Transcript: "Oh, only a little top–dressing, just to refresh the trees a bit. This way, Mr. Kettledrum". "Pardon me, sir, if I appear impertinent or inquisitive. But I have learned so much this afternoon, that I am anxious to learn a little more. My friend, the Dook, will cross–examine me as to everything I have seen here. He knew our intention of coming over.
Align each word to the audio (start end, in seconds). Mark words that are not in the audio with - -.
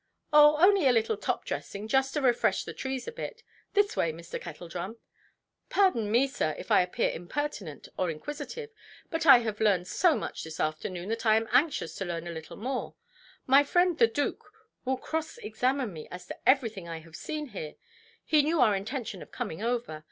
"Oh, 0.33 0.57
only 0.57 0.87
a 0.87 0.91
little 0.91 1.15
top–dressing, 1.15 1.87
just 1.87 2.15
to 2.15 2.21
refresh 2.23 2.63
the 2.63 2.73
trees 2.73 3.07
a 3.07 3.11
bit. 3.11 3.43
This 3.75 3.95
way, 3.95 4.11
Mr. 4.11 4.41
Kettledrum". 4.41 4.97
"Pardon 5.69 6.09
me, 6.11 6.25
sir, 6.27 6.55
if 6.57 6.71
I 6.71 6.81
appear 6.81 7.11
impertinent 7.11 7.87
or 7.97 8.09
inquisitive. 8.09 8.71
But 9.11 9.27
I 9.27 9.37
have 9.45 9.59
learned 9.61 9.87
so 9.87 10.15
much 10.17 10.43
this 10.43 10.59
afternoon, 10.59 11.09
that 11.09 11.27
I 11.27 11.35
am 11.35 11.47
anxious 11.51 11.93
to 11.97 12.05
learn 12.05 12.25
a 12.25 12.31
little 12.33 12.57
more. 12.57 12.95
My 13.45 13.63
friend, 13.63 13.99
the 13.99 14.07
Dook, 14.07 14.51
will 14.85 14.97
cross–examine 14.97 15.93
me 15.93 16.07
as 16.09 16.25
to 16.25 16.49
everything 16.49 16.89
I 16.89 16.97
have 17.01 17.15
seen 17.15 17.49
here. 17.49 17.75
He 18.25 18.41
knew 18.41 18.59
our 18.59 18.75
intention 18.75 19.21
of 19.21 19.31
coming 19.31 19.61
over. 19.61 19.99